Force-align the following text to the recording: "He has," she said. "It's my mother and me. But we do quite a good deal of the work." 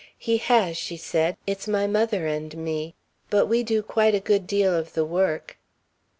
"He 0.17 0.37
has," 0.37 0.77
she 0.77 0.97
said. 0.97 1.37
"It's 1.45 1.67
my 1.67 1.85
mother 1.85 2.25
and 2.25 2.57
me. 2.57 2.95
But 3.29 3.45
we 3.45 3.61
do 3.61 3.83
quite 3.83 4.15
a 4.15 4.19
good 4.19 4.47
deal 4.47 4.75
of 4.75 4.93
the 4.93 5.05
work." 5.05 5.57